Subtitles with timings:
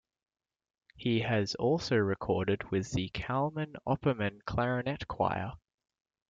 [0.95, 5.51] He has also recorded with the Kalmen Opperman Clarinet Choir.